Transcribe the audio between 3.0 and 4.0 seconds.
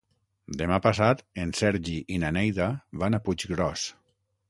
van a Puiggròs.